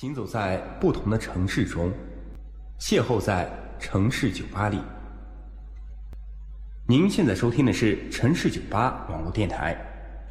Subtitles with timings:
[0.00, 1.92] 行走在不同的城市中，
[2.78, 3.50] 邂逅在
[3.80, 4.78] 城市酒吧里。
[6.86, 9.76] 您现在收听的是城市酒吧网络电台，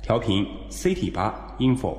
[0.01, 1.97] 调频 CT 八 info。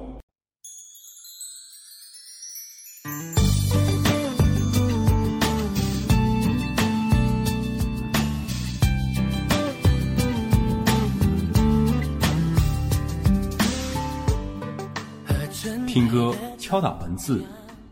[15.87, 17.45] 听歌，敲打文字，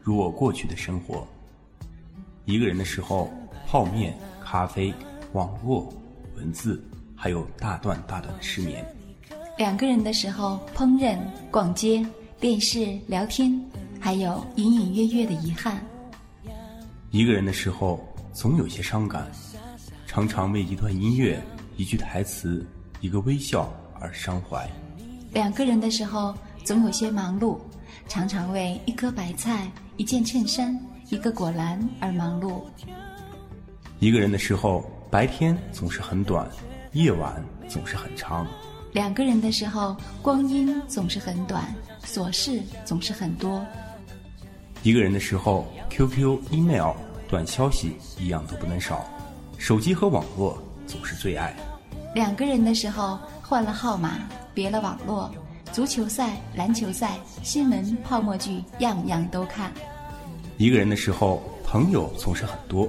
[0.07, 1.27] 如我过去的生活。
[2.45, 3.29] 一个人的时候，
[3.67, 4.95] 泡面、咖啡、
[5.33, 5.93] 网络、
[6.37, 6.81] 文字，
[7.17, 8.87] 还有大段大段的失眠。
[9.59, 11.19] 两个人的时候，烹饪、
[11.51, 12.07] 逛街、
[12.39, 13.61] 电视、聊天，
[13.99, 15.85] 还有隐隐约约的遗憾。
[17.11, 17.99] 一个人的时候，
[18.33, 19.29] 总有些伤感，
[20.07, 21.43] 常常为一段音乐、
[21.77, 22.65] 一句台词、
[23.01, 24.71] 一个微笑而伤怀。
[25.33, 26.33] 两个人的时候，
[26.65, 27.59] 总有些忙碌。
[28.09, 30.79] 常常为一颗白菜、一件衬衫、
[31.09, 32.61] 一个果篮而忙碌。
[33.99, 36.47] 一个人的时候，白天总是很短，
[36.93, 38.47] 夜晚总是很长。
[38.93, 41.75] 两个人的时候，光阴总是很短，
[42.05, 43.65] 琐事总是很多。
[44.83, 46.93] 一个人的时候，QQ、email、
[47.27, 49.05] 短消息一样都不能少，
[49.57, 51.57] 手机和网络总是最爱。
[52.15, 54.21] 两个人的时候，换了号码，
[54.53, 55.31] 别了网络。
[55.73, 59.71] 足球赛、篮球赛、新闻、泡沫剧，样样都看。
[60.57, 62.89] 一个人的时候，朋友总是很多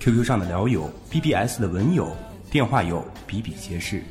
[0.00, 2.10] ，QQ 上的聊友，BBS 的文友，
[2.50, 4.02] 电话友比比皆是，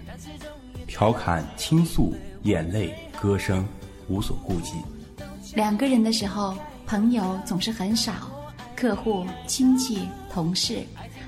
[0.87, 3.67] 调侃、倾诉、眼泪、歌声，
[4.07, 4.73] 无所顾忌。
[5.53, 6.55] 两个人的时候，
[6.85, 8.13] 朋友总是很少，
[8.75, 10.79] 客户、亲戚、同事、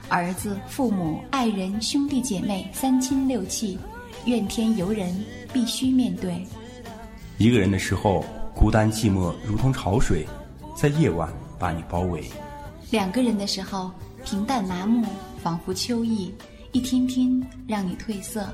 [0.08, 3.78] 儿子、父母、爱人、兄弟姐妹，三亲六戚，
[4.26, 5.14] 怨天尤人，
[5.52, 6.46] 必须面对。
[7.38, 8.24] 一个人的时候，
[8.56, 10.26] 孤单寂寞如同潮水，
[10.74, 12.22] 在夜晚把你包围；
[12.92, 13.92] 两个人的时候，
[14.24, 15.06] 平淡麻木，
[15.44, 16.34] 仿佛秋意，
[16.72, 18.48] 一天天让你褪色。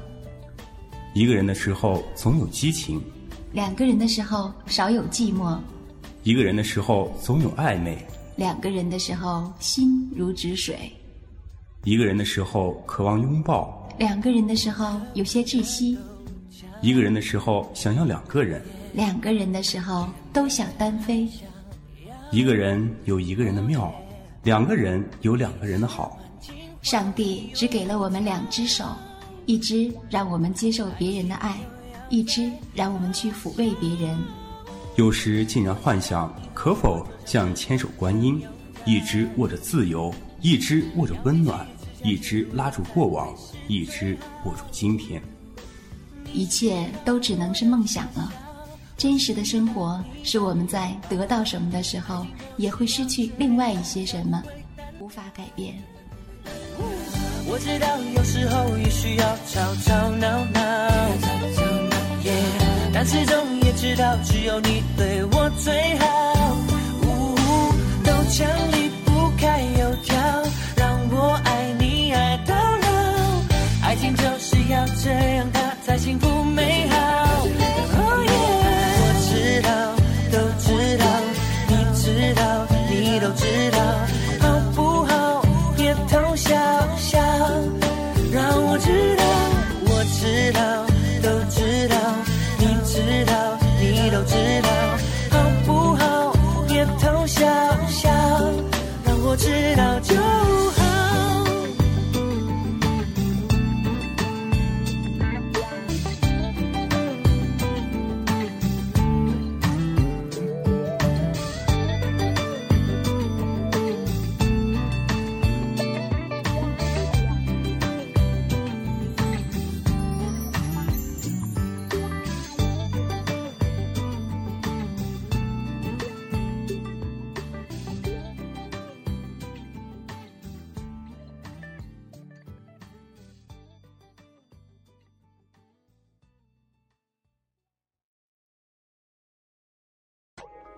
[1.13, 2.99] 一个人的时候，总有激情；
[3.53, 5.59] 两个人的时候，少有寂寞；
[6.23, 7.95] 一个人的时候，总有暧昧；
[8.35, 10.73] 两个人的时候，心如止水；
[11.83, 15.95] 一个人的时候，渴望拥抱；两个人的时候，有些窒息。
[16.81, 18.59] 一个人的时候想要两个人，
[18.93, 21.29] 两个人的时候都想单飞。
[22.31, 23.93] 一个人有一个人的妙，
[24.43, 26.19] 两个人有两个人的好。
[26.81, 28.85] 上帝只给了我们两只手，
[29.45, 31.55] 一只让我们接受别人的爱，
[32.09, 34.17] 一只让我们去抚慰别人。
[34.95, 38.41] 有时竟然幻想，可否像千手观音，
[38.85, 40.11] 一只握着自由，
[40.41, 41.63] 一只握着温暖，
[42.03, 43.31] 一只拉住过往，
[43.67, 45.21] 一只握住今天。
[46.33, 48.31] 一切都只能是梦想了。
[48.97, 52.25] 真实的生活是我们在得到什么的时候，
[52.57, 54.43] 也会失去另外一些什么，
[54.99, 55.73] 无法改变。
[57.47, 60.61] 我知道有时候也需要吵吵闹闹，
[62.93, 66.05] 但始终也知道只有你对我最好。
[68.03, 68.90] 都墙离不开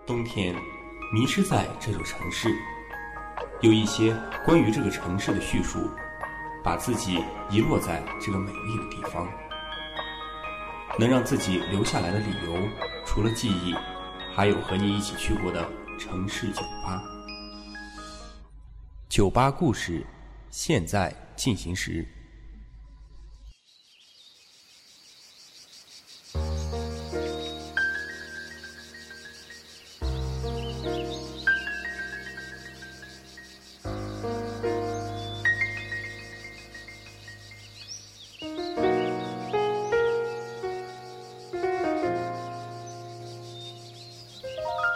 [0.06, 0.54] 冬天，
[1.14, 2.50] 迷失在这座城市，
[3.62, 4.14] 有一些
[4.46, 5.90] 关于这个城市的叙述，
[6.62, 9.26] 把自己遗落在这个美丽的地方。
[11.00, 12.68] 能让自己留下来的理由，
[13.06, 13.74] 除了记忆，
[14.36, 15.66] 还有和你一起去过的
[15.98, 17.02] 城市酒吧。
[19.08, 20.06] 酒吧故事，
[20.50, 22.06] 现在进行时。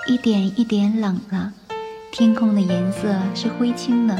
[0.07, 1.51] 一点一点冷了，
[2.11, 4.17] 天空的颜色是灰青的，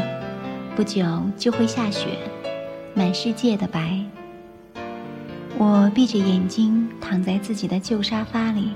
[0.76, 1.06] 不久
[1.38, 2.10] 就会下雪，
[2.94, 3.98] 满世界的白。
[5.58, 8.74] 我闭着眼睛躺在自己的旧沙发里，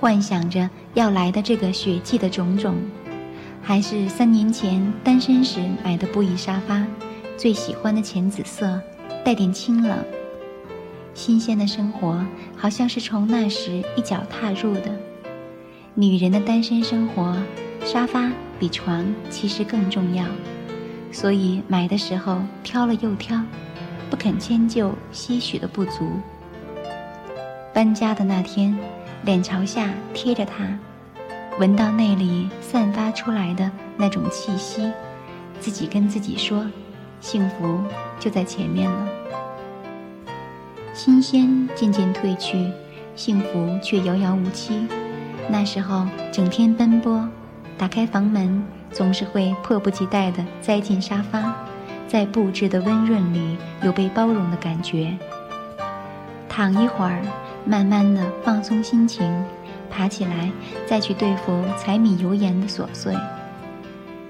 [0.00, 2.74] 幻想着要来的这个雪季的种种，
[3.62, 6.82] 还是三年前单身时买的布艺沙发，
[7.36, 8.80] 最喜欢的浅紫色，
[9.22, 9.98] 带点清冷。
[11.12, 12.24] 新鲜的生活
[12.56, 14.90] 好像是从那时一脚踏入的。
[15.98, 17.34] 女人的单身生活，
[17.82, 20.26] 沙发比床其实更重要，
[21.10, 23.40] 所以买的时候挑了又挑。
[24.10, 26.20] 不肯迁就些许的不足。
[27.72, 28.78] 搬家的那天，
[29.24, 30.78] 脸朝下贴着它，
[31.58, 34.92] 闻到那里散发出来的那种气息，
[35.60, 36.66] 自己跟自己说
[37.22, 37.80] ：“幸福
[38.20, 39.08] 就在前面了。”
[40.92, 42.70] 新鲜渐渐褪去，
[43.16, 44.86] 幸福却遥遥无期。
[45.48, 47.28] 那时候整天奔波，
[47.78, 51.54] 打开房门总是会迫不及待地栽进沙发。
[52.08, 55.16] 在布置的温润里，有被包容的感觉。
[56.48, 57.20] 躺一会儿，
[57.64, 59.44] 慢慢的放松心情，
[59.90, 60.50] 爬起来
[60.86, 63.14] 再去对付柴米油盐的琐碎。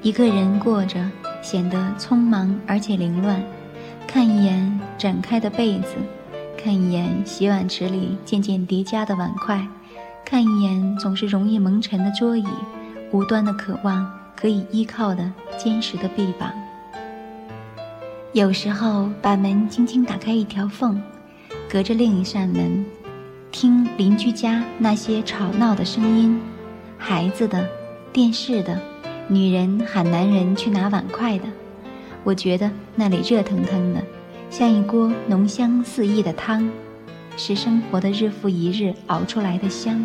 [0.00, 0.98] 一个人过着，
[1.42, 3.42] 显得匆忙而且凌乱。
[4.06, 5.96] 看一眼展开的被子，
[6.56, 9.66] 看一眼洗碗池里渐渐叠加的碗筷，
[10.28, 12.44] 看一眼总是容易蒙尘的桌椅，
[13.12, 16.52] 无端的渴望可以依靠的坚实的臂膀。
[18.32, 21.00] 有时候把门轻轻打开一条缝，
[21.70, 22.84] 隔着另一扇门，
[23.52, 26.40] 听邻居家那些吵闹的声音，
[26.98, 27.64] 孩子的、
[28.12, 28.80] 电视的、
[29.28, 31.44] 女人喊男人去拿碗筷的。
[32.24, 34.02] 我觉得那里热腾腾的，
[34.50, 36.68] 像一锅浓香四溢的汤，
[37.36, 40.04] 是生活的日复一日熬出来的香。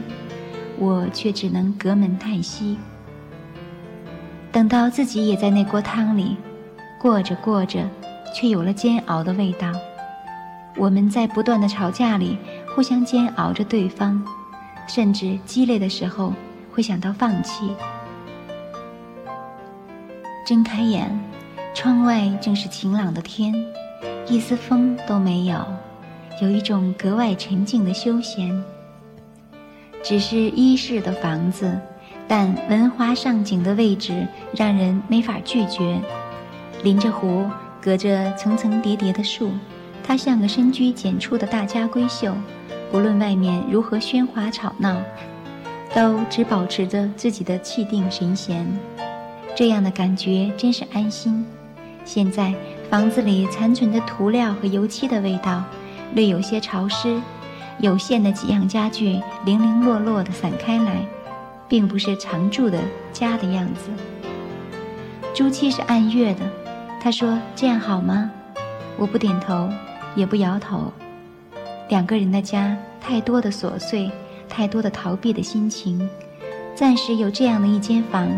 [0.77, 2.77] 我却只能隔门叹息。
[4.51, 6.37] 等到自己也在那锅汤里，
[6.99, 7.87] 过着过着。
[8.33, 9.73] 却有了煎熬的味道。
[10.77, 12.37] 我们在不断的吵架里，
[12.73, 14.23] 互相煎熬着对方，
[14.87, 16.33] 甚至激烈的时候
[16.71, 17.75] 会想到放弃。
[20.45, 21.11] 睁开眼，
[21.73, 23.53] 窗外正是晴朗的天，
[24.27, 25.57] 一丝风都没有，
[26.39, 28.63] 有一种格外沉静的休闲。
[30.03, 31.79] 只是一室的房子，
[32.27, 35.99] 但文华上景的位置让人没法拒绝，
[36.83, 37.45] 临着湖。
[37.83, 39.49] 隔着层层叠叠的树，
[40.03, 42.31] 它像个深居简出的大家闺秀，
[42.91, 45.01] 不论外面如何喧哗吵闹，
[45.91, 48.67] 都只保持着自己的气定神闲。
[49.55, 51.43] 这样的感觉真是安心。
[52.05, 52.53] 现在
[52.87, 55.63] 房子里残存的涂料和油漆的味道，
[56.13, 57.21] 略有些潮湿，
[57.79, 61.05] 有限的几样家具零零落落地散开来，
[61.67, 62.79] 并不是常住的
[63.13, 63.89] 家的样子。
[65.33, 66.41] 朱漆是按月的。
[67.03, 68.29] 他说：“这样好吗？”
[68.95, 69.67] 我不点头，
[70.13, 70.93] 也不摇头。
[71.89, 74.11] 两个人的家，太多的琐碎，
[74.47, 76.07] 太多的逃避的心情。
[76.75, 78.29] 暂时有这样的一间房，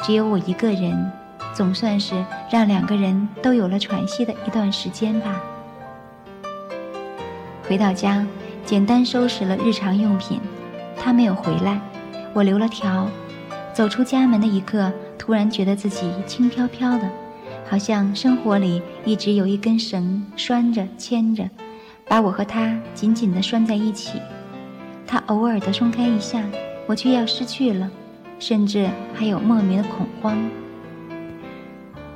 [0.00, 1.10] 只有我一个人，
[1.52, 5.42] 总算是让两个人都有了喘息的一段时间吧。
[7.66, 8.26] 回到家，
[8.64, 10.40] 简单收拾了日常用品。
[10.96, 11.80] 他没有回来，
[12.32, 13.08] 我留了条。
[13.72, 17.08] 走出家门的一刻，突然觉得自己轻飘飘的。
[17.66, 21.48] 好像生活里一直有一根绳拴着、牵着，
[22.06, 24.20] 把我和他紧紧地拴在一起。
[25.06, 26.44] 他偶尔的松开一下，
[26.86, 27.90] 我却要失去了，
[28.38, 30.36] 甚至还有莫名的恐慌。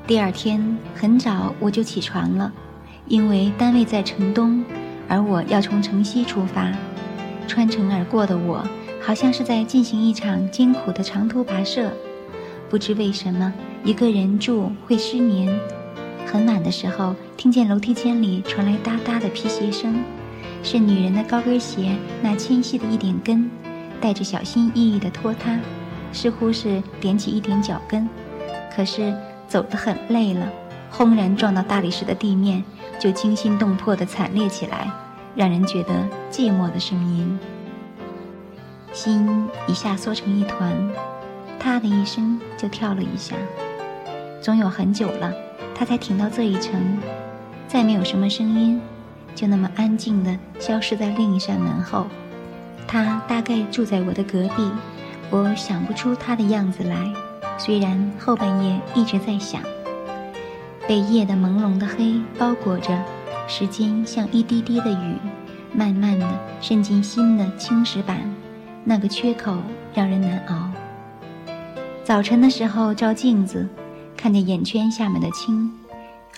[0.06, 2.52] 第二天很早我就起床了，
[3.06, 4.62] 因为单位在城东，
[5.08, 6.72] 而我要从城西出发。
[7.46, 8.62] 穿城而过的我，
[9.00, 11.90] 好像是在进行一场艰苦的长途跋涉。
[12.68, 13.52] 不知为什么。
[13.84, 15.56] 一个人住会失眠。
[16.26, 20.02] 很晚的时候，听见楼梯间里传来哒哒的皮鞋声，
[20.64, 23.48] 是女人的高跟鞋那纤细的一点跟，
[24.00, 25.58] 带着小心翼翼的拖沓，
[26.12, 28.06] 似乎是踮起一点脚跟。
[28.74, 29.14] 可是
[29.46, 30.46] 走得很累了，
[30.90, 32.64] 轰然撞到大理石的地面，
[32.98, 34.90] 就惊心动魄地惨烈起来，
[35.34, 35.94] 让人觉得
[36.30, 37.38] 寂寞的声音。
[38.92, 40.72] 心一下缩成一团，
[41.60, 43.36] 啪的一声就跳了一下。
[44.40, 45.32] 总有很久了，
[45.74, 46.98] 他才停到这一层，
[47.68, 48.80] 再没有什么声音，
[49.34, 52.06] 就那么安静地消失在另一扇门后。
[52.86, 54.70] 他大概住在我的隔壁，
[55.30, 57.12] 我想不出他的样子来。
[57.58, 59.60] 虽然后半夜一直在想，
[60.88, 62.98] 被夜的朦胧的黑包裹着，
[63.46, 65.16] 时间像一滴滴的雨，
[65.70, 66.26] 慢慢的
[66.62, 68.18] 渗进心的青石板，
[68.84, 69.58] 那个缺口
[69.92, 70.70] 让人难熬。
[72.04, 73.68] 早晨的时候照镜子，
[74.16, 75.70] 看见眼圈下面的青，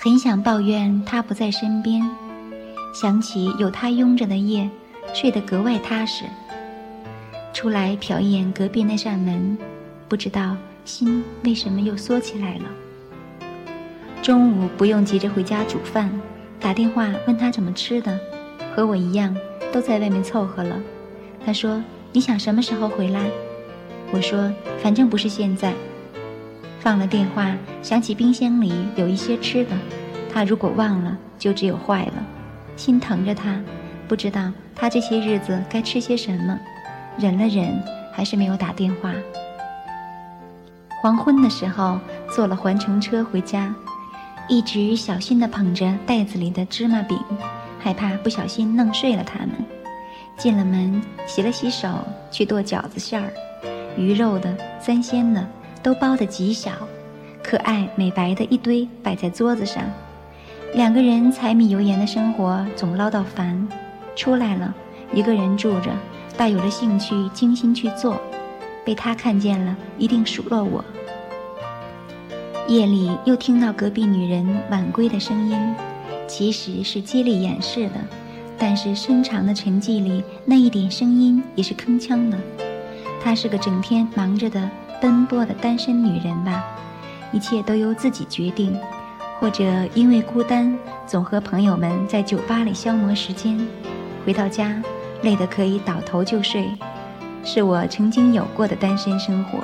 [0.01, 2.03] 很想抱怨他不在身边。
[2.93, 4.69] 想起有他拥着的夜，
[5.15, 6.25] 睡得格外踏实。
[7.53, 9.57] 出来瞟一眼隔壁那扇门，
[10.09, 12.65] 不知道心为什么又缩起来了。
[14.23, 16.11] 中午不用急着回家煮饭，
[16.61, 18.19] 打电话问他怎么吃的，
[18.75, 19.35] 和我一样
[19.73, 20.77] 都在外面凑合了。
[21.45, 23.31] 他说：“你想什么时候回来？”
[24.13, 25.73] 我说：“反正不是现在。”
[26.81, 29.71] 放了电话，想起冰箱里有一些吃的，
[30.31, 32.13] 他如果忘了，就只有坏了。
[32.77, 33.59] 心疼着他，
[34.07, 36.59] 不知道他这些日子该吃些什么，
[37.19, 39.15] 忍了忍，还是没有打电话。
[41.01, 41.99] 黄昏的时候，
[42.31, 43.75] 坐了环城车回家，
[44.51, 47.17] 一直小心地捧着袋子里的芝麻饼，
[47.79, 49.51] 害怕不小心弄碎了它们。
[50.37, 51.89] 进了门，洗了洗手，
[52.33, 53.33] 去剁饺子馅儿，
[53.97, 55.47] 鱼肉的、三鲜的，
[55.85, 56.73] 都包得极小，
[57.45, 59.85] 可爱美白的一堆摆在桌子上。
[60.75, 63.69] 两个人柴米油盐的生活总唠叨烦，
[64.17, 64.75] 出来了，
[65.15, 65.93] 一个人住着，
[66.37, 68.21] 大有了兴趣，精心去做，
[68.85, 70.85] 被他看见了，一定数落我。
[72.71, 75.59] 夜里又听到隔壁女人晚归的声音，
[76.29, 77.95] 其实是接力演示的，
[78.57, 82.39] 但是深长的沉寂里，那一点声音也是铿锵的。
[83.21, 84.71] 她是个整天忙着的
[85.03, 86.65] 奔波的单身女人吧，
[87.33, 88.79] 一切都由自己决定。
[89.41, 93.59] 或者因为孤单，总和朋友们在酒吧里消磨时间，
[94.25, 94.81] 回到家
[95.23, 96.71] 累得可以倒头就睡，
[97.43, 99.59] 是我曾经有过的单身生活。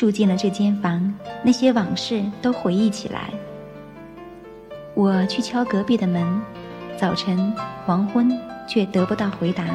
[0.00, 3.28] 住进了这间房，那些往事都回忆起来。
[4.94, 6.40] 我去敲隔壁的门，
[6.96, 7.52] 早晨、
[7.84, 8.34] 黄昏，
[8.66, 9.66] 却得不到回答。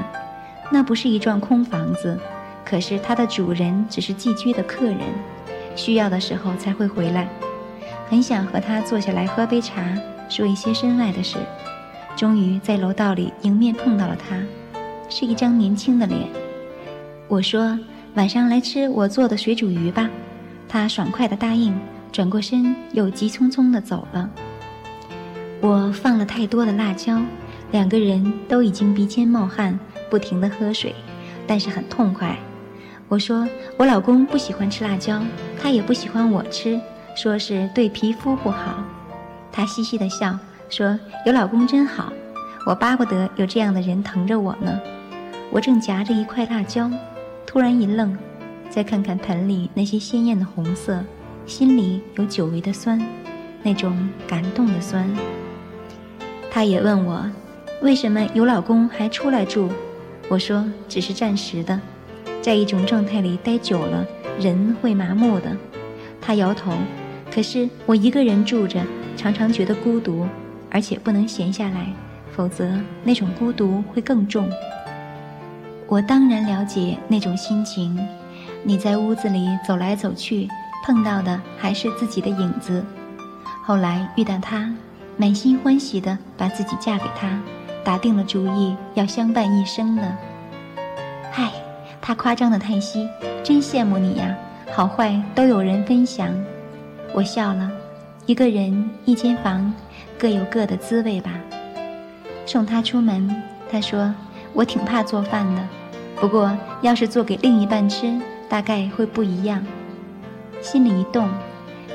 [0.72, 2.20] 那不是一幢空房子，
[2.66, 4.98] 可是它的主人只是寄居的客人，
[5.76, 7.28] 需要的时候才会回来。
[8.10, 9.96] 很想和他坐下来喝杯茶，
[10.28, 11.38] 说一些身外的事。
[12.16, 14.42] 终于在楼道里迎面碰到了他，
[15.08, 16.28] 是一张年轻的脸。
[17.28, 17.78] 我说
[18.16, 20.10] ：“晚上来吃我做的水煮鱼吧。”
[20.68, 21.74] 他爽快地答应，
[22.12, 24.30] 转过身又急匆匆地走了。
[25.62, 27.22] 我放了太多的辣椒，
[27.72, 29.80] 两个人都已经鼻尖冒汗，
[30.10, 30.94] 不停地喝水，
[31.48, 32.38] 但是很痛快。
[33.08, 35.22] 我说：“我老公不喜欢吃辣椒，
[35.62, 36.80] 他也不喜欢我吃。”
[37.16, 38.84] 说是对皮肤不好，
[39.52, 40.38] 他嘻嘻地笑
[40.70, 42.12] 说：“有老公真好，
[42.66, 44.78] 我巴不得有这样的人疼着我呢。”
[45.50, 46.92] 我正夹着一块辣椒，
[47.46, 48.18] 突然一愣，
[48.70, 51.04] 再看看盆里那些鲜艳的红色，
[51.46, 53.02] 心里有久违的酸，
[53.64, 55.10] 那种感动的酸。
[56.52, 57.30] 他也问我，
[57.82, 59.70] 为什么有老公还出来住？
[60.28, 61.80] 我说只是暂时的，
[62.42, 64.06] 在一种状态里待久了，
[64.40, 65.56] 人会麻木的。
[66.20, 66.74] 他摇头。
[67.34, 68.82] 可是我一个人住着，
[69.18, 70.26] 常常觉得孤独，
[70.70, 71.88] 而且不能闲下来，
[72.32, 74.50] 否则那种孤独会更重。
[75.96, 77.98] 我当然了解那种心情。
[78.64, 80.46] 你在屋子里走来走去，
[80.86, 82.84] 碰到的还是自己的影子。
[83.64, 84.70] 后来遇到他，
[85.16, 87.40] 满心欢喜的把自己嫁给他，
[87.82, 90.18] 打定了主意要相伴一生了。
[91.34, 91.50] 唉，
[92.02, 93.08] 他夸张的叹息，
[93.42, 94.36] 真羡慕你呀，
[94.74, 96.30] 好坏都有人分享。
[97.14, 97.72] 我笑了，
[98.26, 99.74] 一个人一间房，
[100.20, 101.32] 各有各的滋味吧。
[102.46, 103.34] 送他出门，
[103.72, 104.14] 他说
[104.52, 105.62] ：“我挺怕做饭的，
[106.20, 108.20] 不过要是做给另一半吃，
[108.50, 109.66] 大概会不一样。”
[110.62, 111.30] 心里一动，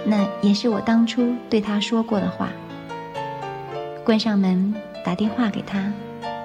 [0.05, 2.49] 那也是我当初对他说过的话。
[4.05, 4.75] 关上门，
[5.05, 5.93] 打电话给他，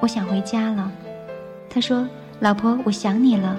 [0.01, 0.91] 我想回家了。
[1.69, 2.07] 他说
[2.39, 3.55] ：“老婆，我想你了，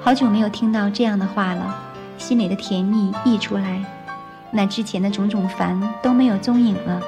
[0.00, 1.74] 好久没有听到这样的话了，
[2.16, 3.84] 心里的甜蜜溢出来。”
[4.50, 7.02] 那之前的种种烦都没有踪影了，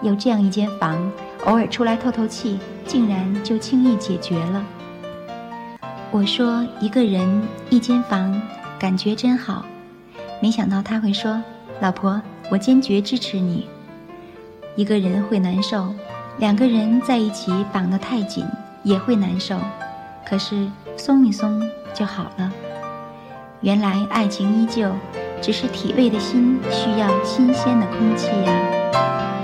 [0.00, 0.98] 有这样一间房，
[1.44, 4.64] 偶尔出来透透气，竟然就轻易解决了。
[6.10, 8.40] 我说一个人一间房，
[8.78, 9.64] 感觉真好。
[10.40, 11.42] 没想到他会说
[11.80, 13.68] ：“老婆，我坚决支持你。”
[14.74, 15.94] 一个人会难受，
[16.38, 18.44] 两个人在一起绑得太紧
[18.82, 19.58] 也会难受，
[20.26, 21.62] 可是松一松
[21.92, 22.52] 就好了。
[23.60, 24.90] 原来爱情依旧。
[25.40, 29.37] 只是体味的心需要新鲜的空气呀。